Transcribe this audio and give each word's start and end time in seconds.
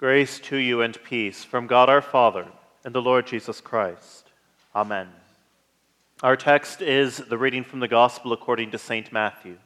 Grace 0.00 0.40
to 0.40 0.56
you 0.56 0.80
and 0.80 0.96
peace 1.04 1.44
from 1.44 1.66
God 1.66 1.90
our 1.90 2.00
Father 2.00 2.46
and 2.86 2.94
the 2.94 3.02
Lord 3.02 3.26
Jesus 3.26 3.60
Christ. 3.60 4.30
Amen. 4.74 5.08
Our 6.22 6.38
text 6.38 6.80
is 6.80 7.18
the 7.18 7.36
reading 7.36 7.64
from 7.64 7.80
the 7.80 7.86
Gospel 7.86 8.32
according 8.32 8.70
to 8.70 8.78
St. 8.78 9.12
Matthew. 9.12 9.58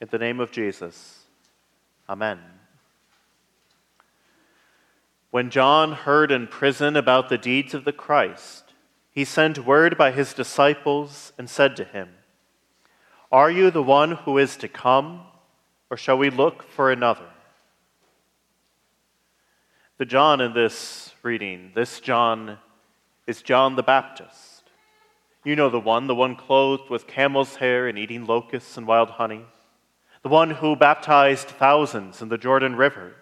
In 0.00 0.08
the 0.10 0.18
name 0.18 0.40
of 0.40 0.50
Jesus, 0.50 1.20
Amen. 2.08 2.40
When 5.30 5.50
John 5.50 5.92
heard 5.92 6.32
in 6.32 6.48
prison 6.48 6.96
about 6.96 7.28
the 7.28 7.38
deeds 7.38 7.72
of 7.72 7.84
the 7.84 7.92
Christ, 7.92 8.72
he 9.12 9.24
sent 9.24 9.64
word 9.64 9.96
by 9.96 10.10
his 10.10 10.34
disciples 10.34 11.32
and 11.38 11.48
said 11.48 11.76
to 11.76 11.84
him, 11.84 12.08
Are 13.30 13.52
you 13.52 13.70
the 13.70 13.80
one 13.80 14.10
who 14.10 14.38
is 14.38 14.56
to 14.56 14.66
come, 14.66 15.20
or 15.88 15.96
shall 15.96 16.18
we 16.18 16.30
look 16.30 16.64
for 16.64 16.90
another? 16.90 17.28
The 19.98 20.04
John 20.04 20.42
in 20.42 20.52
this 20.52 21.14
reading, 21.22 21.72
this 21.74 22.00
John 22.00 22.58
is 23.26 23.40
John 23.40 23.76
the 23.76 23.82
Baptist. 23.82 24.64
You 25.42 25.56
know 25.56 25.70
the 25.70 25.80
one, 25.80 26.06
the 26.06 26.14
one 26.14 26.36
clothed 26.36 26.90
with 26.90 27.06
camel's 27.06 27.56
hair 27.56 27.88
and 27.88 27.96
eating 27.96 28.26
locusts 28.26 28.76
and 28.76 28.86
wild 28.86 29.08
honey, 29.08 29.46
the 30.22 30.28
one 30.28 30.50
who 30.50 30.76
baptized 30.76 31.48
thousands 31.48 32.20
in 32.20 32.28
the 32.28 32.36
Jordan 32.36 32.76
River, 32.76 33.14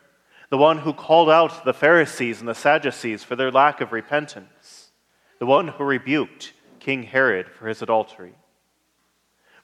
the 0.51 0.59
one 0.59 0.79
who 0.79 0.93
called 0.93 1.31
out 1.31 1.65
the 1.65 1.73
Pharisees 1.73 2.41
and 2.41 2.49
the 2.49 2.57
Sadducees 2.57 3.23
for 3.23 3.37
their 3.37 3.53
lack 3.53 3.81
of 3.81 3.93
repentance, 3.93 4.91
the 5.39 5.47
one 5.47 5.69
who 5.69 5.85
rebuked 5.85 6.55
King 6.81 7.05
Herod 7.05 7.47
for 7.51 7.69
his 7.69 7.83
adultery. 7.83 8.35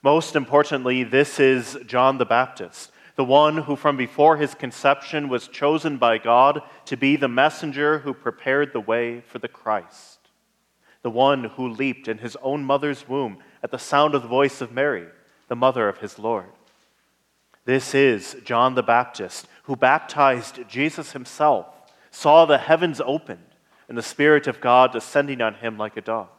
Most 0.00 0.36
importantly, 0.36 1.02
this 1.02 1.41
is 1.41 1.77
John 1.88 2.19
the 2.19 2.24
Baptist 2.24 2.92
the 3.20 3.24
one 3.24 3.59
who 3.59 3.77
from 3.77 3.98
before 3.98 4.38
his 4.38 4.55
conception 4.55 5.28
was 5.28 5.47
chosen 5.47 5.98
by 5.98 6.16
God 6.16 6.62
to 6.87 6.97
be 6.97 7.16
the 7.16 7.28
messenger 7.28 7.98
who 7.98 8.15
prepared 8.15 8.73
the 8.73 8.80
way 8.80 9.20
for 9.20 9.38
the 9.38 9.47
Christ, 9.47 10.20
the 11.03 11.11
one 11.11 11.44
who 11.44 11.69
leaped 11.69 12.09
in 12.09 12.17
his 12.17 12.34
own 12.36 12.64
mother's 12.64 13.06
womb 13.06 13.36
at 13.62 13.72
the 13.72 13.78
sound 13.78 14.14
of 14.14 14.22
the 14.22 14.28
voice 14.28 14.62
of 14.62 14.72
Mary, 14.72 15.06
the 15.48 15.55
mother 15.55 15.86
of 15.86 15.98
his 15.98 16.19
Lord. 16.19 16.48
This 17.67 17.94
is 17.94 18.36
John 18.42 18.75
the 18.75 18.83
Baptist, 18.83 19.47
who 19.64 19.77
baptized 19.77 20.66
Jesus 20.66 21.12
himself, 21.12 21.66
saw 22.11 22.47
the 22.47 22.56
heavens 22.56 23.03
opened, 23.05 23.55
and 23.87 23.98
the 23.98 24.03
Spirit 24.03 24.47
of 24.47 24.62
God 24.62 24.92
descending 24.92 25.42
on 25.42 25.56
him 25.56 25.77
like 25.77 25.98
a 25.98 26.00
dove. 26.00 26.31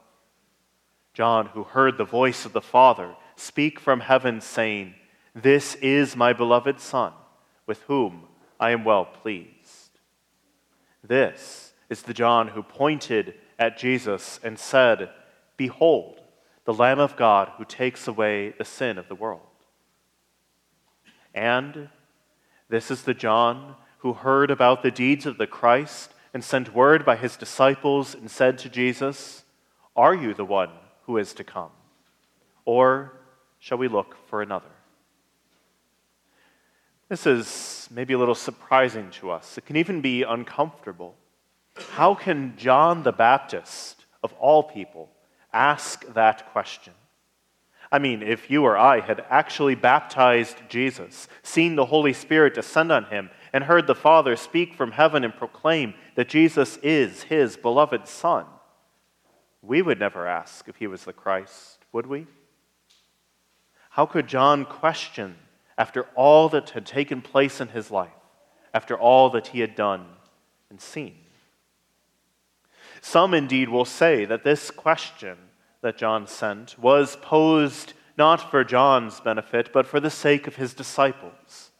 John, 1.13 1.45
who 1.45 1.63
heard 1.63 1.99
the 1.99 2.05
voice 2.05 2.43
of 2.43 2.53
the 2.53 2.59
Father 2.59 3.13
speak 3.35 3.79
from 3.79 3.99
heaven, 3.99 4.41
saying, 4.41 4.95
this 5.33 5.75
is 5.75 6.15
my 6.15 6.33
beloved 6.33 6.79
Son, 6.79 7.13
with 7.65 7.81
whom 7.83 8.23
I 8.59 8.71
am 8.71 8.83
well 8.83 9.05
pleased. 9.05 9.99
This 11.03 11.73
is 11.89 12.01
the 12.01 12.13
John 12.13 12.49
who 12.49 12.63
pointed 12.63 13.35
at 13.57 13.77
Jesus 13.77 14.39
and 14.43 14.59
said, 14.59 15.09
Behold, 15.57 16.21
the 16.65 16.73
Lamb 16.73 16.99
of 16.99 17.15
God 17.15 17.51
who 17.57 17.65
takes 17.65 18.07
away 18.07 18.53
the 18.57 18.65
sin 18.65 18.97
of 18.97 19.07
the 19.07 19.15
world. 19.15 19.41
And 21.33 21.89
this 22.69 22.91
is 22.91 23.03
the 23.03 23.13
John 23.13 23.75
who 23.99 24.13
heard 24.13 24.51
about 24.51 24.83
the 24.83 24.91
deeds 24.91 25.25
of 25.25 25.37
the 25.37 25.47
Christ 25.47 26.13
and 26.33 26.43
sent 26.43 26.73
word 26.73 27.05
by 27.05 27.15
his 27.15 27.35
disciples 27.35 28.15
and 28.15 28.29
said 28.29 28.57
to 28.59 28.69
Jesus, 28.69 29.43
Are 29.95 30.15
you 30.15 30.33
the 30.33 30.45
one 30.45 30.69
who 31.05 31.17
is 31.17 31.33
to 31.33 31.43
come? 31.43 31.71
Or 32.65 33.13
shall 33.59 33.77
we 33.77 33.87
look 33.87 34.17
for 34.27 34.41
another? 34.41 34.71
This 37.11 37.25
is 37.25 37.89
maybe 37.91 38.13
a 38.13 38.17
little 38.17 38.33
surprising 38.33 39.11
to 39.19 39.31
us. 39.31 39.57
It 39.57 39.65
can 39.65 39.75
even 39.75 39.99
be 39.99 40.23
uncomfortable. 40.23 41.17
How 41.89 42.15
can 42.15 42.55
John 42.55 43.03
the 43.03 43.11
Baptist, 43.11 44.05
of 44.23 44.31
all 44.39 44.63
people, 44.63 45.09
ask 45.51 46.05
that 46.13 46.49
question? 46.53 46.93
I 47.91 47.99
mean, 47.99 48.23
if 48.23 48.49
you 48.49 48.63
or 48.63 48.77
I 48.77 49.01
had 49.01 49.25
actually 49.29 49.75
baptized 49.75 50.55
Jesus, 50.69 51.27
seen 51.43 51.75
the 51.75 51.87
Holy 51.87 52.13
Spirit 52.13 52.53
descend 52.53 52.93
on 52.93 53.03
him, 53.03 53.29
and 53.51 53.65
heard 53.65 53.87
the 53.87 53.93
Father 53.93 54.37
speak 54.37 54.73
from 54.73 54.91
heaven 54.91 55.25
and 55.25 55.35
proclaim 55.35 55.93
that 56.15 56.29
Jesus 56.29 56.77
is 56.77 57.23
his 57.23 57.57
beloved 57.57 58.07
Son, 58.07 58.45
we 59.61 59.81
would 59.81 59.99
never 59.99 60.25
ask 60.25 60.69
if 60.69 60.77
he 60.77 60.87
was 60.87 61.03
the 61.03 61.11
Christ, 61.11 61.79
would 61.91 62.07
we? 62.07 62.25
How 63.89 64.05
could 64.05 64.27
John 64.27 64.63
question 64.63 65.35
after 65.81 66.03
all 66.13 66.47
that 66.47 66.69
had 66.69 66.85
taken 66.85 67.23
place 67.23 67.59
in 67.59 67.69
his 67.69 67.89
life, 67.89 68.21
after 68.71 68.95
all 68.95 69.31
that 69.31 69.47
he 69.47 69.61
had 69.61 69.73
done 69.73 70.05
and 70.69 70.79
seen. 70.79 71.15
Some 73.01 73.33
indeed 73.33 73.67
will 73.67 73.83
say 73.83 74.23
that 74.25 74.43
this 74.43 74.69
question 74.69 75.35
that 75.81 75.97
John 75.97 76.27
sent 76.27 76.77
was 76.77 77.15
posed 77.15 77.93
not 78.15 78.51
for 78.51 78.63
John's 78.63 79.21
benefit, 79.21 79.73
but 79.73 79.87
for 79.87 79.99
the 79.99 80.11
sake 80.11 80.45
of 80.45 80.57
his 80.57 80.75
disciples. 80.75 81.71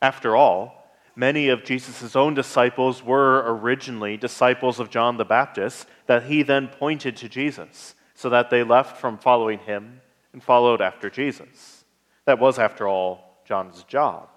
After 0.00 0.34
all, 0.34 0.90
many 1.14 1.50
of 1.50 1.62
Jesus' 1.62 2.16
own 2.16 2.32
disciples 2.32 3.02
were 3.02 3.44
originally 3.44 4.16
disciples 4.16 4.80
of 4.80 4.88
John 4.88 5.18
the 5.18 5.26
Baptist, 5.26 5.86
that 6.06 6.22
he 6.22 6.42
then 6.42 6.68
pointed 6.68 7.18
to 7.18 7.28
Jesus, 7.28 7.96
so 8.14 8.30
that 8.30 8.48
they 8.48 8.62
left 8.62 8.96
from 8.96 9.18
following 9.18 9.58
him 9.58 10.00
and 10.32 10.42
followed 10.42 10.80
after 10.80 11.10
Jesus. 11.10 11.84
That 12.24 12.38
was, 12.38 12.58
after 12.58 12.88
all, 12.88 13.31
John's 13.52 13.82
job. 13.82 14.30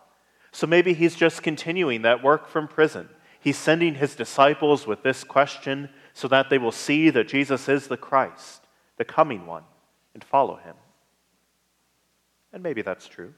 So 0.51 0.67
maybe 0.67 0.93
he's 0.93 1.15
just 1.15 1.41
continuing 1.41 2.01
that 2.01 2.21
work 2.21 2.49
from 2.49 2.67
prison. 2.67 3.07
He's 3.39 3.57
sending 3.57 3.95
his 3.95 4.13
disciples 4.13 4.85
with 4.85 5.03
this 5.03 5.23
question 5.23 5.87
so 6.13 6.27
that 6.27 6.49
they 6.49 6.57
will 6.57 6.73
see 6.73 7.09
that 7.11 7.29
Jesus 7.29 7.69
is 7.69 7.87
the 7.87 7.95
Christ, 7.95 8.67
the 8.97 9.05
coming 9.05 9.45
one, 9.45 9.63
and 10.13 10.21
follow 10.21 10.57
him. 10.57 10.75
And 12.51 12.61
maybe 12.61 12.81
that's 12.81 13.07
true. 13.07 13.33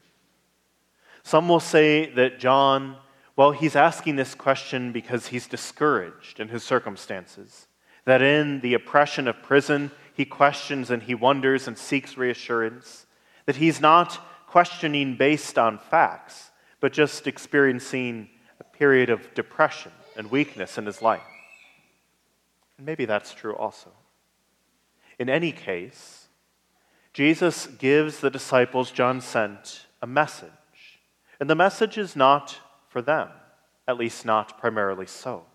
Some 1.21 1.47
will 1.47 1.59
say 1.59 2.09
that 2.15 2.39
John, 2.39 2.97
well, 3.35 3.51
he's 3.51 3.75
asking 3.75 4.15
this 4.15 4.33
question 4.33 4.91
because 4.91 5.27
he's 5.27 5.45
discouraged 5.45 6.39
in 6.39 6.47
his 6.47 6.63
circumstances, 6.63 7.67
that 8.05 8.23
in 8.23 8.61
the 8.61 8.73
oppression 8.73 9.27
of 9.27 9.43
prison, 9.43 9.91
he 10.11 10.25
questions 10.25 10.89
and 10.89 11.03
he 11.03 11.13
wonders 11.13 11.67
and 11.67 11.77
seeks 11.77 12.17
reassurance, 12.17 13.05
that 13.45 13.57
he's 13.57 13.79
not 13.79 14.19
questioning 14.47 15.15
based 15.15 15.59
on 15.59 15.77
facts, 15.77 16.49
but 16.79 16.93
just 16.93 17.27
experiencing 17.27 18.29
a 18.59 18.63
period 18.63 19.09
of 19.11 19.33
depression 19.35 19.91
and 20.15 20.31
weakness 20.31 20.77
in 20.77 20.85
his 20.85 21.01
life. 21.01 21.21
And 22.77 22.85
maybe 22.85 23.05
that's 23.05 23.33
true 23.33 23.55
also. 23.55 23.91
In 25.19 25.29
any 25.29 25.51
case, 25.51 26.27
Jesus 27.13 27.67
gives 27.67 28.19
the 28.19 28.29
disciples 28.29 28.91
John 28.91 29.21
sent 29.21 29.87
a 30.01 30.07
message. 30.07 30.51
And 31.39 31.49
the 31.49 31.55
message 31.55 31.97
is 31.97 32.15
not 32.15 32.57
for 32.89 33.01
them, 33.01 33.29
at 33.87 33.97
least 33.97 34.25
not 34.25 34.59
primarily 34.59 35.07
so. 35.07 35.45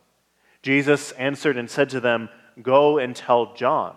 Jesus 0.63 1.13
answered 1.13 1.57
and 1.57 1.71
said 1.71 1.89
to 1.91 2.01
them, 2.01 2.29
Go 2.61 2.99
and 2.99 3.17
tell 3.17 3.55
John 3.55 3.97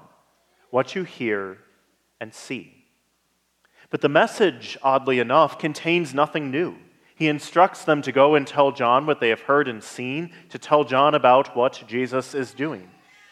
what 0.70 0.96
you 0.96 1.04
hear 1.04 1.58
and 2.20 2.34
see. 2.34 2.75
But 3.96 4.02
the 4.02 4.10
message, 4.10 4.78
oddly 4.84 5.20
enough, 5.20 5.58
contains 5.58 6.14
nothing 6.14 6.52
new. 6.52 6.76
He 7.16 7.30
instructs 7.30 7.86
them 7.86 8.02
to 8.02 8.12
go 8.12 8.36
and 8.36 8.46
tell 8.46 8.74
John 8.74 9.06
what 9.06 9.22
they 9.22 9.30
have 9.30 9.44
heard 9.44 9.70
and 9.70 9.82
seen, 9.82 10.34
to 10.50 10.60
tell 10.60 10.84
John 10.84 11.16
about 11.16 11.56
what 11.56 11.82
Jesus 11.88 12.36
is 12.36 12.54
doing 12.54 12.90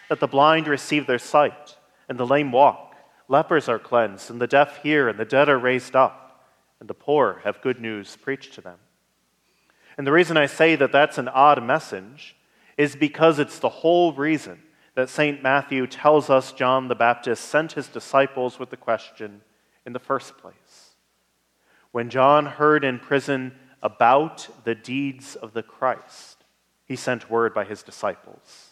that 0.07 0.21
the 0.21 0.25
blind 0.27 0.69
receive 0.69 1.05
their 1.05 1.19
sight, 1.19 1.75
and 2.07 2.17
the 2.17 2.25
lame 2.25 2.53
walk, 2.53 2.95
lepers 3.27 3.67
are 3.67 3.77
cleansed, 3.77 4.29
and 4.29 4.39
the 4.39 4.47
deaf 4.47 4.81
hear, 4.81 5.09
and 5.09 5.19
the 5.19 5.25
dead 5.25 5.49
are 5.49 5.59
raised 5.59 5.97
up, 5.97 6.45
and 6.79 6.89
the 6.89 6.93
poor 6.93 7.41
have 7.43 7.61
good 7.61 7.81
news 7.81 8.15
preached 8.15 8.53
to 8.53 8.61
them. 8.61 8.79
And 9.97 10.07
the 10.07 10.13
reason 10.13 10.37
I 10.37 10.45
say 10.45 10.77
that 10.77 10.93
that's 10.93 11.17
an 11.17 11.27
odd 11.27 11.61
message 11.61 12.37
is 12.77 12.95
because 12.95 13.37
it's 13.37 13.59
the 13.59 13.67
whole 13.67 14.13
reason 14.13 14.63
that 14.95 15.09
St. 15.09 15.43
Matthew 15.43 15.87
tells 15.87 16.29
us 16.29 16.53
John 16.53 16.87
the 16.87 16.95
Baptist 16.95 17.49
sent 17.49 17.73
his 17.73 17.89
disciples 17.89 18.59
with 18.59 18.69
the 18.69 18.77
question 18.77 19.41
in 19.85 19.93
the 19.93 19.99
first 19.99 20.37
place. 20.37 20.95
When 21.91 22.09
John 22.09 22.45
heard 22.45 22.83
in 22.83 22.99
prison 22.99 23.53
about 23.81 24.47
the 24.63 24.75
deeds 24.75 25.35
of 25.35 25.53
the 25.53 25.63
Christ, 25.63 26.43
he 26.85 26.95
sent 26.95 27.29
word 27.29 27.53
by 27.53 27.65
his 27.65 27.83
disciples. 27.83 28.71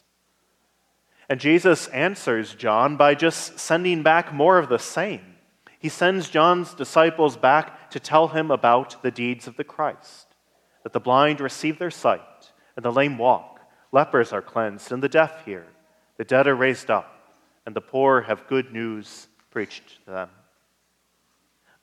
And 1.30 1.40
Jesus 1.40 1.88
answers 1.88 2.56
John 2.56 2.98
by 2.98 3.16
just 3.16 3.60
sending 3.60 4.04
back 4.04 4.34
more 4.34 4.58
of 4.58 4.69
the 4.69 4.80
same. 4.80 5.22
He 5.80 5.90
sends 5.90 6.30
John's 6.30 6.74
disciples 6.74 7.38
back 7.38 7.90
to 7.92 8.00
tell 8.00 8.28
him 8.30 8.52
about 8.52 9.02
the 9.02 9.12
deeds 9.12 9.48
of 9.48 9.58
the 9.58 9.63
Christ 9.63 10.28
that 10.84 10.94
the 10.94 11.00
blind 11.00 11.40
receive 11.40 11.80
their 11.80 11.92
sight, 11.92 12.52
and 12.75 12.84
the 12.84 12.92
lame 12.92 13.18
walk, 13.18 13.60
lepers 13.92 14.34
are 14.34 14.42
cleansed, 14.42 14.92
and 14.92 15.02
the 15.02 15.10
deaf 15.10 15.46
hear, 15.46 15.68
the 16.18 16.25
dead 16.25 16.48
are 16.48 16.56
raised 16.56 16.90
up, 16.90 17.38
and 17.66 17.75
the 17.75 17.81
poor 17.81 18.22
have 18.22 18.48
good 18.48 18.74
news 18.74 19.28
preached 19.52 20.04
to 20.06 20.12
them. 20.12 20.30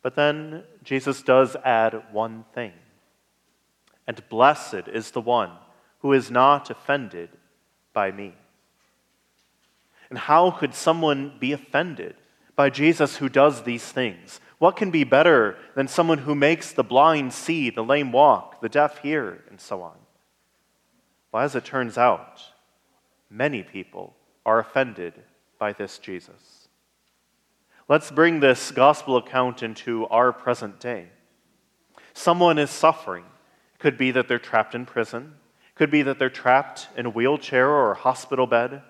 But 0.02 0.14
then 0.14 0.64
Jesus 0.82 1.22
does 1.22 1.56
add 1.64 2.02
one 2.12 2.44
thing. 2.54 2.72
And 4.06 4.26
blessed 4.28 4.88
is 4.92 5.10
the 5.10 5.20
one 5.20 5.50
who 6.00 6.12
is 6.12 6.30
not 6.30 6.70
offended 6.70 7.30
by 7.92 8.10
me. 8.10 8.34
And 10.08 10.18
how 10.18 10.50
could 10.50 10.74
someone 10.74 11.34
be 11.38 11.52
offended 11.52 12.14
by 12.56 12.70
Jesus 12.70 13.16
who 13.16 13.28
does 13.28 13.62
these 13.62 13.84
things? 13.84 14.40
What 14.58 14.76
can 14.76 14.90
be 14.90 15.04
better 15.04 15.56
than 15.74 15.88
someone 15.88 16.18
who 16.18 16.34
makes 16.34 16.72
the 16.72 16.82
blind 16.82 17.32
see, 17.32 17.70
the 17.70 17.84
lame 17.84 18.10
walk, 18.10 18.60
the 18.60 18.68
deaf 18.68 18.98
hear, 18.98 19.44
and 19.50 19.60
so 19.60 19.82
on? 19.82 19.96
Well, 21.30 21.42
as 21.42 21.54
it 21.54 21.64
turns 21.64 21.98
out, 21.98 22.40
many 23.30 23.62
people 23.62 24.16
are 24.46 24.58
offended 24.58 25.14
by 25.58 25.72
this 25.72 25.98
Jesus. 25.98 26.67
Let's 27.88 28.10
bring 28.10 28.40
this 28.40 28.70
gospel 28.70 29.16
account 29.16 29.62
into 29.62 30.06
our 30.08 30.30
present 30.30 30.78
day. 30.78 31.06
Someone 32.12 32.58
is 32.58 32.68
suffering. 32.68 33.24
It 33.74 33.78
could 33.78 33.96
be 33.96 34.10
that 34.10 34.28
they're 34.28 34.38
trapped 34.38 34.74
in 34.74 34.84
prison. 34.84 35.36
It 35.70 35.74
could 35.74 35.90
be 35.90 36.02
that 36.02 36.18
they're 36.18 36.28
trapped 36.28 36.88
in 36.98 37.06
a 37.06 37.10
wheelchair 37.10 37.66
or 37.70 37.92
a 37.92 37.96
hospital 37.96 38.46
bed. 38.46 38.82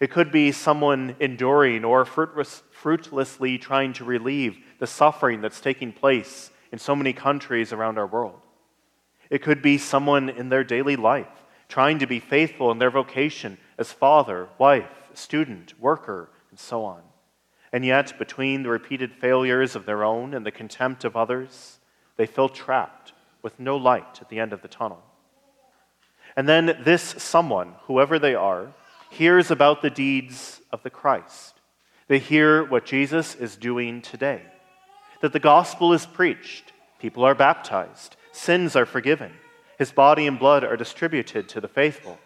It 0.00 0.10
could 0.10 0.32
be 0.32 0.50
someone 0.50 1.14
enduring 1.20 1.84
or 1.84 2.06
fruitless, 2.06 2.62
fruitlessly 2.70 3.58
trying 3.58 3.92
to 3.94 4.04
relieve 4.04 4.56
the 4.78 4.86
suffering 4.86 5.42
that's 5.42 5.60
taking 5.60 5.92
place 5.92 6.50
in 6.72 6.78
so 6.78 6.96
many 6.96 7.12
countries 7.12 7.74
around 7.74 7.98
our 7.98 8.06
world. 8.06 8.40
It 9.28 9.42
could 9.42 9.60
be 9.60 9.76
someone 9.76 10.30
in 10.30 10.48
their 10.48 10.64
daily 10.64 10.96
life 10.96 11.44
trying 11.68 11.98
to 11.98 12.06
be 12.06 12.18
faithful 12.18 12.70
in 12.70 12.78
their 12.78 12.90
vocation 12.90 13.58
as 13.76 13.92
father, 13.92 14.48
wife, 14.56 14.88
student, 15.12 15.78
worker, 15.78 16.30
and 16.48 16.58
so 16.58 16.82
on. 16.82 17.02
And 17.72 17.84
yet, 17.84 18.18
between 18.18 18.62
the 18.62 18.70
repeated 18.70 19.12
failures 19.12 19.76
of 19.76 19.84
their 19.84 20.02
own 20.02 20.34
and 20.34 20.44
the 20.44 20.50
contempt 20.50 21.04
of 21.04 21.16
others, 21.16 21.78
they 22.16 22.26
feel 22.26 22.48
trapped 22.48 23.12
with 23.42 23.60
no 23.60 23.76
light 23.76 24.20
at 24.20 24.28
the 24.28 24.40
end 24.40 24.52
of 24.52 24.62
the 24.62 24.68
tunnel. 24.68 25.02
And 26.36 26.48
then 26.48 26.78
this 26.84 27.02
someone, 27.02 27.74
whoever 27.82 28.18
they 28.18 28.34
are, 28.34 28.72
hears 29.10 29.50
about 29.50 29.82
the 29.82 29.90
deeds 29.90 30.60
of 30.70 30.82
the 30.82 30.90
Christ. 30.90 31.54
They 32.08 32.18
hear 32.18 32.64
what 32.64 32.86
Jesus 32.86 33.34
is 33.34 33.56
doing 33.56 34.02
today 34.02 34.42
that 35.20 35.32
the 35.32 35.40
gospel 35.40 35.92
is 35.92 36.06
preached, 36.06 36.72
people 37.00 37.24
are 37.24 37.34
baptized, 37.34 38.14
sins 38.30 38.76
are 38.76 38.86
forgiven, 38.86 39.32
his 39.76 39.90
body 39.90 40.28
and 40.28 40.38
blood 40.38 40.62
are 40.62 40.76
distributed 40.76 41.48
to 41.48 41.60
the 41.60 41.66
faithful. 41.68 42.18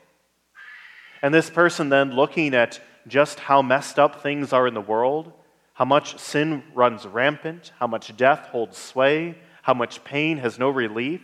And 1.23 1.33
this 1.33 1.49
person 1.49 1.88
then 1.88 2.12
looking 2.12 2.55
at 2.55 2.81
just 3.06 3.40
how 3.40 3.62
messed 3.62 3.99
up 3.99 4.22
things 4.22 4.52
are 4.52 4.66
in 4.66 4.75
the 4.75 4.81
world, 4.81 5.32
how 5.75 5.84
much 5.84 6.19
sin 6.19 6.62
runs 6.75 7.06
rampant, 7.06 7.72
how 7.78 7.87
much 7.87 8.16
death 8.16 8.46
holds 8.49 8.78
sway, 8.78 9.37
how 9.62 9.75
much 9.75 10.04
pain 10.04 10.38
has 10.38 10.58
no 10.58 10.69
relief, 10.69 11.22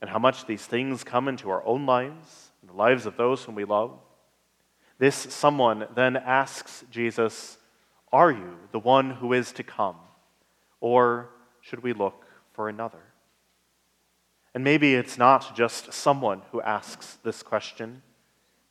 and 0.00 0.08
how 0.08 0.18
much 0.18 0.46
these 0.46 0.64
things 0.64 1.04
come 1.04 1.28
into 1.28 1.50
our 1.50 1.64
own 1.64 1.86
lives 1.86 2.50
and 2.60 2.70
the 2.70 2.74
lives 2.74 3.06
of 3.06 3.16
those 3.16 3.44
whom 3.44 3.54
we 3.54 3.64
love. 3.64 3.98
This 4.98 5.16
someone 5.16 5.86
then 5.94 6.16
asks 6.16 6.84
Jesus, 6.90 7.58
Are 8.12 8.30
you 8.30 8.56
the 8.72 8.78
one 8.78 9.10
who 9.10 9.32
is 9.32 9.52
to 9.52 9.62
come? 9.62 9.96
Or 10.80 11.30
should 11.60 11.82
we 11.82 11.92
look 11.92 12.24
for 12.52 12.68
another? 12.68 13.02
And 14.54 14.64
maybe 14.64 14.94
it's 14.94 15.18
not 15.18 15.54
just 15.54 15.92
someone 15.92 16.42
who 16.50 16.60
asks 16.62 17.18
this 17.22 17.42
question, 17.42 18.02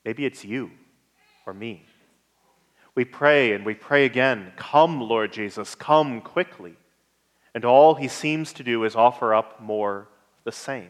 maybe 0.04 0.26
it's 0.26 0.44
you 0.44 0.72
or 1.46 1.54
me. 1.54 1.86
We 2.98 3.06
pray 3.06 3.52
and 3.54 3.64
we 3.64 3.76
pray 3.76 4.06
again, 4.06 4.54
Come, 4.56 5.00
Lord 5.00 5.32
Jesus, 5.32 5.76
come 5.76 6.20
quickly. 6.20 6.78
And 7.54 7.64
all 7.64 7.94
he 7.94 8.08
seems 8.08 8.52
to 8.54 8.64
do 8.64 8.84
is 8.86 8.96
offer 8.96 9.36
up 9.36 9.62
more 9.62 10.08
the 10.46 10.52
same. 10.52 10.90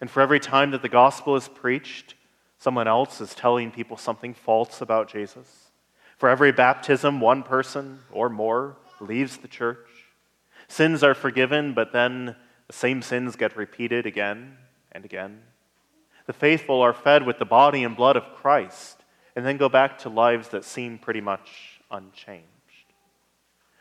And 0.00 0.10
for 0.10 0.20
every 0.20 0.40
time 0.40 0.72
that 0.72 0.82
the 0.82 0.88
gospel 0.88 1.36
is 1.36 1.46
preached, 1.46 2.16
someone 2.58 2.88
else 2.88 3.20
is 3.20 3.32
telling 3.32 3.70
people 3.70 3.96
something 3.96 4.34
false 4.34 4.80
about 4.80 5.06
Jesus. 5.08 5.70
For 6.16 6.28
every 6.28 6.50
baptism, 6.50 7.20
one 7.20 7.44
person 7.44 8.00
or 8.10 8.28
more 8.28 8.76
leaves 8.98 9.36
the 9.36 9.46
church. 9.46 9.86
Sins 10.66 11.04
are 11.04 11.14
forgiven, 11.14 11.74
but 11.74 11.92
then 11.92 12.34
the 12.66 12.72
same 12.72 13.02
sins 13.02 13.36
get 13.36 13.56
repeated 13.56 14.04
again 14.04 14.56
and 14.90 15.04
again. 15.04 15.42
The 16.26 16.32
faithful 16.32 16.80
are 16.80 16.92
fed 16.92 17.24
with 17.24 17.38
the 17.38 17.44
body 17.44 17.84
and 17.84 17.94
blood 17.94 18.16
of 18.16 18.34
Christ 18.34 19.03
and 19.36 19.44
then 19.44 19.56
go 19.56 19.68
back 19.68 19.98
to 19.98 20.08
lives 20.08 20.48
that 20.48 20.64
seem 20.64 20.98
pretty 20.98 21.20
much 21.20 21.80
unchanged. 21.90 22.48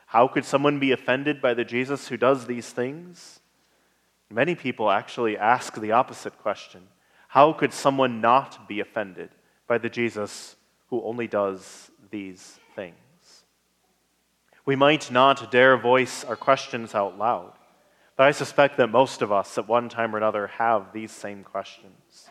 How 0.08 0.28
could 0.28 0.46
someone 0.46 0.80
be 0.80 0.92
offended 0.92 1.42
by 1.42 1.54
the 1.54 1.66
Jesus 1.66 2.08
who 2.08 2.18
does 2.18 2.46
these 2.46 2.70
things? 2.70 3.40
Many 4.30 4.56
people 4.56 4.90
actually 4.90 5.38
ask 5.38 5.76
the 5.76 5.92
opposite 5.92 6.38
question 6.40 6.82
How 7.30 7.54
could 7.54 7.74
someone 7.74 8.22
not 8.22 8.68
be 8.68 8.80
offended 8.80 9.30
by 9.68 9.78
the 9.78 9.90
Jesus 9.90 10.56
who 10.90 11.04
only 11.04 11.28
does 11.28 11.92
these 12.12 12.60
things? 12.76 12.96
We 14.66 14.76
might 14.76 15.12
not 15.12 15.52
dare 15.52 15.78
voice 15.78 16.24
our 16.24 16.36
questions 16.36 16.96
out 16.96 17.18
loud, 17.18 17.54
but 18.16 18.28
I 18.28 18.32
suspect 18.32 18.78
that 18.78 18.88
most 18.88 19.22
of 19.22 19.32
us 19.32 19.58
at 19.58 19.68
one 19.68 19.90
time 19.90 20.14
or 20.14 20.18
another 20.18 20.48
have 20.48 20.94
these 20.94 21.12
same 21.12 21.44
questions. 21.44 22.30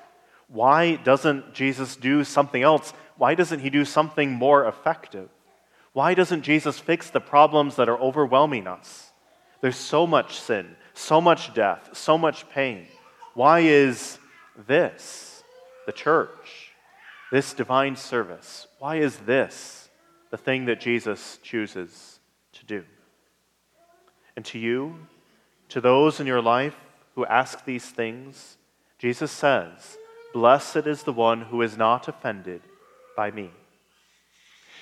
Why 0.48 0.96
doesn't 0.96 1.54
Jesus 1.54 1.96
do 1.96 2.24
something 2.24 2.62
else? 2.62 2.92
Why 3.22 3.36
doesn't 3.36 3.60
he 3.60 3.70
do 3.70 3.84
something 3.84 4.32
more 4.32 4.66
effective? 4.66 5.28
Why 5.92 6.12
doesn't 6.12 6.42
Jesus 6.42 6.80
fix 6.80 7.08
the 7.08 7.20
problems 7.20 7.76
that 7.76 7.88
are 7.88 8.00
overwhelming 8.00 8.66
us? 8.66 9.12
There's 9.60 9.76
so 9.76 10.08
much 10.08 10.40
sin, 10.40 10.74
so 10.92 11.20
much 11.20 11.54
death, 11.54 11.90
so 11.92 12.18
much 12.18 12.50
pain. 12.50 12.88
Why 13.34 13.60
is 13.60 14.18
this, 14.66 15.44
the 15.86 15.92
church, 15.92 16.72
this 17.30 17.54
divine 17.54 17.94
service, 17.94 18.66
why 18.80 18.96
is 18.96 19.18
this 19.18 19.88
the 20.32 20.36
thing 20.36 20.64
that 20.64 20.80
Jesus 20.80 21.38
chooses 21.44 22.18
to 22.54 22.66
do? 22.66 22.84
And 24.34 24.44
to 24.46 24.58
you, 24.58 24.96
to 25.68 25.80
those 25.80 26.18
in 26.18 26.26
your 26.26 26.42
life 26.42 26.74
who 27.14 27.24
ask 27.26 27.64
these 27.64 27.86
things, 27.86 28.56
Jesus 28.98 29.30
says, 29.30 29.96
Blessed 30.32 30.88
is 30.88 31.04
the 31.04 31.12
one 31.12 31.42
who 31.42 31.62
is 31.62 31.76
not 31.76 32.08
offended 32.08 32.62
by 33.16 33.30
me. 33.30 33.50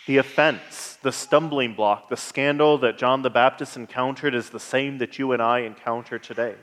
The 0.07 0.19
offense, 0.19 0.99
the 1.03 1.13
stumbling 1.13 1.75
block, 1.75 2.09
the 2.09 2.17
scandal 2.17 2.79
that 2.79 2.99
John 2.99 3.23
the 3.23 3.31
Baptist 3.31 3.77
encountered 3.77 4.35
is 4.35 4.51
the 4.51 4.59
same 4.59 4.99
that 4.99 5.19
you 5.19 5.33
and 5.33 5.43
I 5.43 5.61
encounter 5.61 6.19
today. 6.19 6.57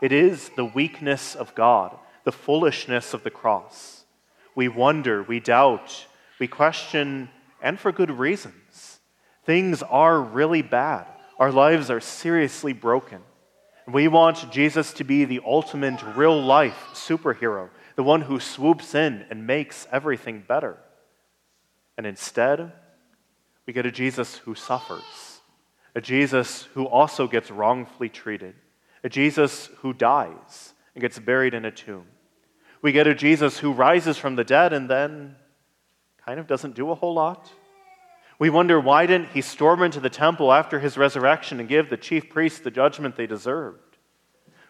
It 0.00 0.12
is 0.12 0.50
the 0.56 0.64
weakness 0.64 1.34
of 1.34 1.54
God, 1.54 1.96
the 2.24 2.32
foolishness 2.32 3.14
of 3.14 3.22
the 3.22 3.30
cross. 3.30 4.04
We 4.54 4.68
wonder, 4.68 5.22
we 5.22 5.40
doubt, 5.40 6.06
we 6.38 6.48
question, 6.48 7.28
and 7.62 7.78
for 7.78 7.92
good 7.92 8.10
reasons. 8.10 9.00
Things 9.44 9.82
are 9.82 10.20
really 10.20 10.62
bad. 10.62 11.06
Our 11.38 11.52
lives 11.52 11.90
are 11.90 12.00
seriously 12.00 12.72
broken. 12.72 13.20
We 13.86 14.08
want 14.08 14.50
Jesus 14.50 14.92
to 14.94 15.04
be 15.04 15.24
the 15.24 15.42
ultimate 15.44 16.02
real 16.16 16.40
life 16.42 16.88
superhero, 16.94 17.68
the 17.96 18.02
one 18.02 18.22
who 18.22 18.40
swoops 18.40 18.94
in 18.94 19.26
and 19.30 19.46
makes 19.46 19.86
everything 19.92 20.42
better. 20.46 20.78
And 21.96 22.06
instead, 22.06 22.72
we 23.66 23.72
get 23.72 23.86
a 23.86 23.92
Jesus 23.92 24.36
who 24.36 24.54
suffers, 24.54 25.40
a 25.94 26.00
Jesus 26.00 26.64
who 26.74 26.86
also 26.86 27.26
gets 27.26 27.50
wrongfully 27.50 28.08
treated, 28.08 28.54
a 29.02 29.08
Jesus 29.08 29.70
who 29.78 29.92
dies 29.92 30.74
and 30.94 31.02
gets 31.02 31.18
buried 31.18 31.54
in 31.54 31.64
a 31.64 31.70
tomb. 31.70 32.06
We 32.82 32.92
get 32.92 33.06
a 33.06 33.14
Jesus 33.14 33.58
who 33.58 33.72
rises 33.72 34.18
from 34.18 34.36
the 34.36 34.44
dead 34.44 34.72
and 34.72 34.90
then 34.90 35.36
kind 36.24 36.38
of 36.38 36.46
doesn't 36.46 36.74
do 36.74 36.90
a 36.90 36.94
whole 36.94 37.14
lot. 37.14 37.50
We 38.38 38.50
wonder 38.50 38.80
why 38.80 39.06
didn't 39.06 39.28
he 39.28 39.40
storm 39.40 39.82
into 39.82 40.00
the 40.00 40.10
temple 40.10 40.52
after 40.52 40.80
his 40.80 40.98
resurrection 40.98 41.60
and 41.60 41.68
give 41.68 41.88
the 41.88 41.96
chief 41.96 42.28
priests 42.28 42.60
the 42.60 42.70
judgment 42.70 43.16
they 43.16 43.26
deserved? 43.26 43.78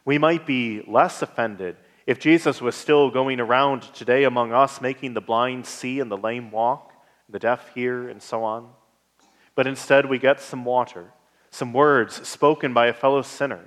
We 0.04 0.19
might 0.19 0.47
be 0.47 0.83
less 0.87 1.23
offended 1.23 1.76
if 2.07 2.21
Jesus 2.21 2.61
was 2.61 2.75
still 2.75 3.11
going 3.11 3.40
around 3.40 3.83
today 3.95 4.25
among 4.25 4.52
us, 4.52 4.81
making 4.81 5.14
the 5.14 5.21
blind 5.21 5.66
see 5.66 6.00
and 6.00 6.11
the 6.11 6.19
lame 6.19 6.50
walk, 6.50 6.93
the 7.28 7.38
deaf 7.38 7.73
hear, 7.75 8.09
and 8.09 8.23
so 8.23 8.45
on. 8.45 8.69
But 9.54 9.66
instead, 9.66 10.07
we 10.07 10.19
get 10.19 10.40
some 10.40 10.64
water, 10.64 11.12
some 11.50 11.73
words 11.73 12.26
spoken 12.26 12.75
by 12.75 12.87
a 12.87 12.93
fellow 12.93 13.23
sinner, 13.23 13.64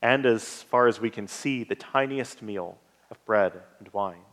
and 0.00 0.26
as 0.26 0.62
far 0.64 0.88
as 0.88 1.00
we 1.00 1.10
can 1.10 1.26
see, 1.26 1.64
the 1.64 1.74
tiniest 1.74 2.42
meal 2.42 2.78
of 3.10 3.24
bread 3.24 3.52
and 3.78 3.88
wine. 3.92 4.24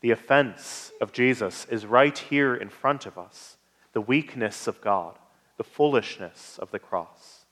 The 0.00 0.10
offense 0.10 0.92
of 1.00 1.12
Jesus 1.12 1.66
is 1.70 1.86
right 1.86 2.16
here 2.16 2.54
in 2.54 2.68
front 2.68 3.06
of 3.06 3.18
us 3.18 3.56
the 3.92 4.00
weakness 4.00 4.66
of 4.66 4.80
God, 4.80 5.18
the 5.58 5.64
foolishness 5.64 6.58
of 6.58 6.70
the 6.70 6.78
cross. 6.78 7.44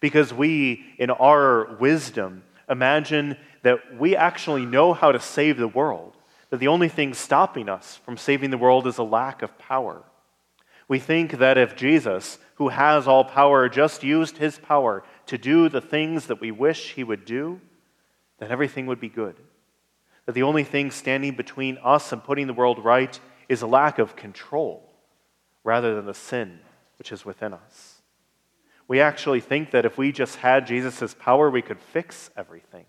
Because 0.00 0.32
we, 0.32 0.84
in 0.98 1.10
our 1.10 1.76
wisdom, 1.76 2.44
imagine 2.68 3.36
that 3.62 3.98
we 3.98 4.14
actually 4.14 4.66
know 4.66 4.92
how 4.92 5.12
to 5.12 5.20
save 5.20 5.56
the 5.56 5.68
world 5.68 6.15
that 6.50 6.58
the 6.58 6.68
only 6.68 6.88
thing 6.88 7.14
stopping 7.14 7.68
us 7.68 7.96
from 8.04 8.16
saving 8.16 8.50
the 8.50 8.58
world 8.58 8.86
is 8.86 8.98
a 8.98 9.02
lack 9.02 9.42
of 9.42 9.58
power. 9.58 10.02
We 10.88 10.98
think 10.98 11.32
that 11.38 11.58
if 11.58 11.74
Jesus, 11.74 12.38
who 12.54 12.68
has 12.68 13.08
all 13.08 13.24
power, 13.24 13.68
just 13.68 14.04
used 14.04 14.38
his 14.38 14.58
power 14.58 15.02
to 15.26 15.36
do 15.36 15.68
the 15.68 15.80
things 15.80 16.26
that 16.26 16.40
we 16.40 16.52
wish 16.52 16.92
he 16.92 17.02
would 17.02 17.24
do, 17.24 17.60
then 18.38 18.50
everything 18.52 18.86
would 18.86 19.00
be 19.00 19.08
good. 19.08 19.36
that 20.26 20.32
the 20.32 20.42
only 20.42 20.64
thing 20.64 20.90
standing 20.90 21.34
between 21.34 21.78
us 21.82 22.12
and 22.12 22.22
putting 22.22 22.46
the 22.46 22.52
world 22.52 22.84
right 22.84 23.18
is 23.48 23.62
a 23.62 23.66
lack 23.66 23.98
of 23.98 24.16
control 24.16 24.82
rather 25.64 25.94
than 25.94 26.06
the 26.06 26.14
sin 26.14 26.58
which 26.98 27.12
is 27.12 27.24
within 27.24 27.54
us. 27.54 28.02
We 28.88 29.00
actually 29.00 29.40
think 29.40 29.70
that 29.70 29.84
if 29.84 29.98
we 29.98 30.12
just 30.12 30.36
had 30.36 30.66
Jesus' 30.66 31.14
power, 31.18 31.50
we 31.50 31.62
could 31.62 31.80
fix 31.80 32.30
everything, 32.36 32.86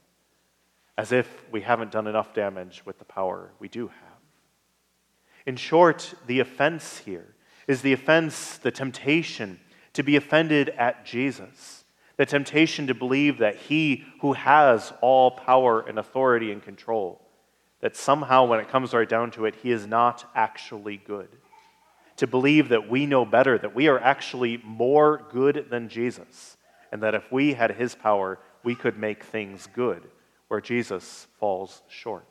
as 0.97 1.11
if 1.11 1.45
we 1.51 1.61
haven't 1.61 1.91
done 1.91 2.07
enough 2.07 2.33
damage 2.33 2.81
with 2.85 2.97
the 2.97 3.05
power 3.05 3.51
we 3.59 3.67
do 3.67 3.87
have. 3.87 4.17
In 5.45 5.55
short, 5.55 6.13
the 6.25 6.39
offense 6.39 6.97
here 6.99 7.35
is 7.67 7.81
the 7.81 7.93
offense, 7.93 8.57
the 8.57 8.71
temptation 8.71 9.59
to 9.93 10.03
be 10.03 10.15
offended 10.15 10.69
at 10.69 11.05
Jesus, 11.05 11.83
the 12.17 12.25
temptation 12.25 12.87
to 12.87 12.93
believe 12.93 13.37
that 13.37 13.55
he 13.55 14.03
who 14.21 14.33
has 14.33 14.91
all 15.01 15.31
power 15.31 15.81
and 15.81 15.99
authority 15.99 16.51
and 16.51 16.63
control, 16.63 17.21
that 17.81 17.95
somehow 17.95 18.45
when 18.45 18.59
it 18.59 18.69
comes 18.69 18.93
right 18.93 19.07
down 19.07 19.31
to 19.31 19.45
it, 19.45 19.55
he 19.55 19.71
is 19.71 19.85
not 19.85 20.29
actually 20.35 20.97
good. 20.97 21.29
To 22.17 22.27
believe 22.27 22.69
that 22.69 22.89
we 22.89 23.05
know 23.05 23.25
better, 23.25 23.57
that 23.57 23.75
we 23.75 23.87
are 23.87 23.99
actually 23.99 24.61
more 24.63 25.25
good 25.31 25.67
than 25.69 25.89
Jesus, 25.89 26.57
and 26.91 27.03
that 27.03 27.13
if 27.13 27.31
we 27.31 27.53
had 27.53 27.75
his 27.75 27.93
power, 27.93 28.39
we 28.63 28.73
could 28.73 28.97
make 28.97 29.23
things 29.23 29.67
good, 29.73 30.03
where 30.47 30.61
Jesus 30.61 31.27
falls 31.39 31.81
short. 31.87 32.25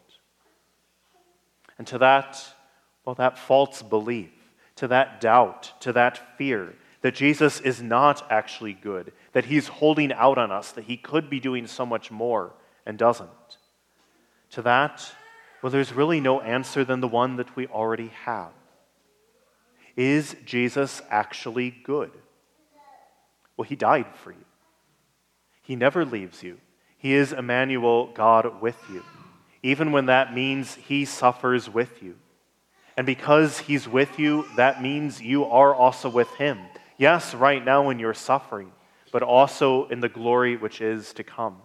And 1.79 1.87
to 1.89 1.99
that, 1.99 2.43
well, 3.05 3.15
that 3.17 3.39
false 3.39 3.83
belief, 3.83 4.31
to 4.77 4.89
that 4.89 5.21
doubt, 5.21 5.73
to 5.81 5.93
that 5.93 6.37
fear 6.39 6.75
that 7.07 7.15
Jesus 7.15 7.61
is 7.61 7.81
not 7.81 8.27
actually 8.33 8.73
good, 8.73 9.13
that 9.31 9.45
he's 9.45 9.69
holding 9.69 10.13
out 10.13 10.39
on 10.39 10.51
us, 10.51 10.73
that 10.73 10.85
he 10.87 10.97
could 10.97 11.31
be 11.31 11.39
doing 11.39 11.69
so 11.69 11.87
much 11.87 12.11
more 12.11 12.53
and 12.85 12.99
doesn't. 12.99 13.31
To 14.51 14.63
that, 14.63 15.13
well, 15.63 15.71
there's 15.71 15.93
really 15.93 16.19
no 16.19 16.41
answer 16.41 16.85
than 16.85 17.01
the 17.01 17.07
one 17.07 17.37
that 17.37 17.55
we 17.55 17.69
already 17.69 18.09
have. 18.25 18.51
Is 19.97 20.35
Jesus 20.45 21.01
actually 21.09 21.71
good? 21.71 22.11
Well, 23.57 23.69
he 23.69 23.77
died 23.77 24.07
for 24.23 24.33
you. 24.33 24.45
He 25.63 25.77
never 25.77 26.05
leaves 26.05 26.43
you. 26.43 26.59
He 26.99 27.15
is 27.15 27.33
Emmanuel, 27.33 28.09
God 28.15 28.61
with 28.61 28.79
you, 28.91 29.05
even 29.63 29.93
when 29.93 30.07
that 30.07 30.35
means 30.35 30.75
he 30.75 31.05
suffers 31.05 31.69
with 31.69 32.03
you. 32.03 32.17
And 32.97 33.07
because 33.07 33.59
He's 33.59 33.87
with 33.87 34.19
you, 34.19 34.47
that 34.57 34.83
means 34.83 35.21
you 35.21 35.45
are 35.45 35.75
also 35.75 36.09
with 36.09 36.31
Him. 36.37 36.59
Yes, 36.97 37.35
right 37.35 37.63
now 37.63 37.91
in 37.91 37.99
your 37.99 38.15
suffering, 38.15 38.73
but 39.13 39.23
also 39.23 39.87
in 39.89 40.01
the 40.01 40.09
glory 40.09 40.57
which 40.57 40.81
is 40.81 41.13
to 41.15 41.23
come. 41.23 41.59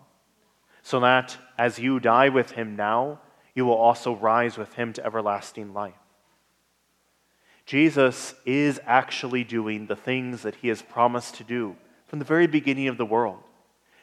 So 0.84 1.00
that 1.00 1.38
as 1.58 1.80
you 1.80 2.00
die 2.00 2.30
with 2.30 2.52
Him 2.52 2.76
now, 2.76 3.22
you 3.56 3.66
will 3.66 3.76
also 3.76 4.14
rise 4.14 4.58
with 4.58 4.74
Him 4.74 4.92
to 4.94 5.06
everlasting 5.06 5.74
life. 5.74 5.94
Jesus 7.66 8.34
is 8.46 8.82
actually 8.86 9.46
doing 9.46 9.86
the 9.86 9.96
things 9.96 10.42
that 10.42 10.56
He 10.56 10.68
has 10.68 10.82
promised 10.82 11.36
to 11.36 11.46
do 11.46 11.78
from 12.08 12.20
the 12.20 12.26
very 12.26 12.48
beginning 12.48 12.90
of 12.90 12.98
the 12.98 13.06
world, 13.06 13.42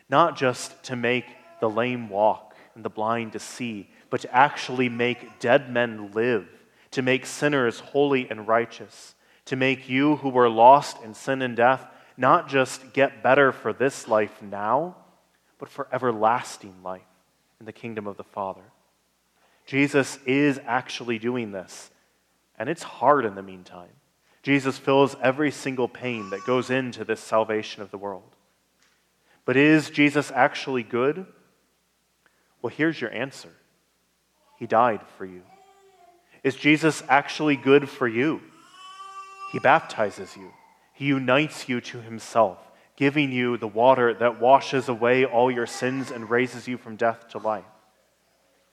not 0.09 0.37
just 0.37 0.83
to 0.85 0.97
make 0.97 1.27
the 1.61 1.71
lame 1.71 2.09
walk 2.09 2.55
and 2.75 2.85
the 2.85 2.91
blind 2.91 3.33
to 3.33 3.39
see, 3.39 3.91
but 4.11 4.21
to 4.21 4.35
actually 4.35 4.89
make 4.89 5.39
dead 5.39 5.71
men 5.71 6.13
live 6.13 6.47
to 6.93 7.03
make 7.03 7.27
sinners 7.27 7.81
holy 7.81 8.29
and 8.31 8.49
righteous, 8.49 9.15
to 9.47 9.57
make 9.57 9.89
you 9.89 10.17
who 10.17 10.29
were 10.29 10.49
lost 10.49 11.03
in 11.03 11.15
sin 11.15 11.43
and 11.43 11.57
death 11.57 11.87
not 12.17 12.49
just 12.49 12.93
get 12.93 13.23
better 13.23 13.53
for 13.53 13.73
this 13.73 14.09
life 14.09 14.43
now, 14.43 14.97
but 15.59 15.69
for 15.69 15.87
everlasting 15.93 16.75
life 16.83 17.03
in 17.61 17.67
the 17.67 17.73
kingdom 17.73 18.07
of 18.07 18.17
the 18.17 18.25
Father. 18.25 18.63
Jesus 19.67 20.19
is 20.27 20.59
actually 20.67 21.19
doing 21.19 21.53
this, 21.53 21.91
and 22.59 22.69
it's 22.69 22.83
hard 22.83 23.25
in 23.25 23.35
the 23.35 23.43
meantime. 23.43 23.91
Jesus 24.43 24.79
fills 24.79 25.15
every 25.23 25.51
single 25.51 25.89
pain 25.89 26.31
that 26.31 26.47
goes 26.47 26.71
into 26.71 27.05
this 27.05 27.21
salvation 27.21 27.83
of 27.83 27.91
the 27.91 27.99
world. 27.99 28.35
But 29.49 29.57
is 29.57 29.89
Jesus 29.89 30.31
actually 30.31 30.83
good? 30.83 31.25
Well, 32.61 32.71
here's 32.71 33.01
your 33.01 33.11
answer 33.15 33.49
He 34.59 34.67
died 34.67 35.01
for 35.17 35.25
you. 35.25 35.41
Is 36.45 36.55
Jesus 36.55 37.03
actually 37.09 37.57
good 37.57 37.89
for 37.89 38.07
you? 38.07 38.43
He 39.51 39.59
baptizes 39.59 40.37
you, 40.37 40.53
He 40.93 41.07
unites 41.07 41.67
you 41.67 41.81
to 41.81 42.03
Himself, 42.03 42.59
giving 42.95 43.33
you 43.33 43.57
the 43.57 43.67
water 43.67 44.13
that 44.13 44.39
washes 44.39 44.87
away 44.87 45.25
all 45.25 45.51
your 45.51 45.67
sins 45.67 46.11
and 46.11 46.29
raises 46.29 46.69
you 46.69 46.77
from 46.77 46.97
death 46.97 47.29
to 47.29 47.39
life. 47.39 47.65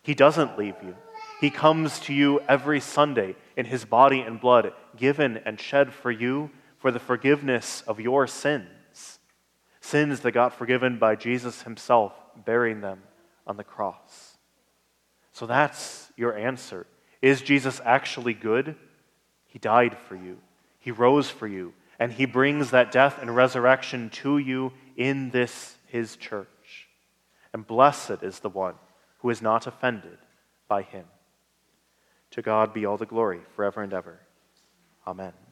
He 0.01 0.13
doesn't 0.13 0.57
leave 0.57 0.75
you. 0.83 0.97
He 1.39 1.51
comes 1.51 2.01
to 2.01 2.13
you 2.13 2.41
every 2.49 2.81
Sunday 2.81 3.37
in 3.55 3.65
His 3.65 3.85
body 3.85 4.19
and 4.19 4.41
blood, 4.41 4.73
given 4.97 5.37
and 5.45 5.57
shed 5.57 5.93
for 5.93 6.11
you 6.11 6.49
for 6.79 6.91
the 6.91 6.99
forgiveness 6.99 7.81
of 7.87 8.01
your 8.01 8.27
sins. 8.27 8.74
Sins 9.85 10.21
that 10.21 10.31
got 10.31 10.57
forgiven 10.57 10.97
by 10.97 11.15
Jesus 11.15 11.61
Himself, 11.61 12.11
bearing 12.43 12.81
them 12.81 13.03
on 13.45 13.55
the 13.55 13.63
cross. 13.63 14.37
So 15.31 15.45
that's 15.45 16.11
your 16.17 16.35
answer 16.35 16.87
is 17.21 17.41
Jesus 17.41 17.81
actually 17.83 18.33
good? 18.33 18.75
He 19.47 19.59
died 19.59 19.97
for 20.07 20.15
you, 20.15 20.37
He 20.79 20.91
rose 20.91 21.29
for 21.29 21.47
you, 21.47 21.73
and 21.99 22.11
He 22.11 22.25
brings 22.25 22.71
that 22.71 22.91
death 22.91 23.19
and 23.21 23.35
resurrection 23.35 24.09
to 24.21 24.37
you 24.37 24.73
in 24.95 25.29
this 25.29 25.77
His 25.87 26.15
church. 26.17 26.87
And 27.53 27.65
blessed 27.65 28.21
is 28.21 28.39
the 28.39 28.49
one 28.49 28.75
who 29.19 29.29
is 29.29 29.41
not 29.41 29.65
offended 29.65 30.17
by 30.67 30.81
Him. 30.81 31.05
To 32.31 32.41
God 32.41 32.73
be 32.73 32.85
all 32.85 32.97
the 32.97 33.05
glory 33.05 33.41
forever 33.55 33.81
and 33.81 33.93
ever. 33.93 34.19
Amen. 35.07 35.44